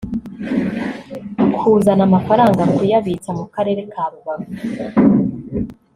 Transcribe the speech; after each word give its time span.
kuzana 1.57 2.03
amafaranga 2.09 2.63
kuyabitsa 2.75 3.29
mu 3.39 3.45
karere 3.55 3.81
ka 3.93 4.03
Rubavu 4.11 4.49